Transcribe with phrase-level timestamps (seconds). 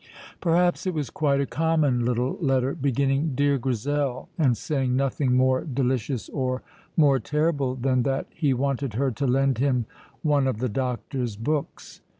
[0.39, 5.63] Perhaps it was quite a common little letter, beginning "Dear Grizel," and saying nothing more
[5.63, 6.63] delicious or
[6.97, 9.85] more terrible than that he wanted her to lend him
[10.23, 12.01] one of the doctor's books.